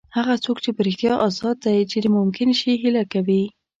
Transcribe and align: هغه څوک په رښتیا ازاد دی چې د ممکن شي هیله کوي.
هغه 0.17 0.35
څوک 0.43 0.57
په 0.77 0.81
رښتیا 0.87 1.13
ازاد 1.27 1.57
دی 1.65 1.79
چې 1.91 1.97
د 2.01 2.07
ممکن 2.17 2.49
شي 2.59 2.71
هیله 2.81 3.03
کوي. 3.13 3.43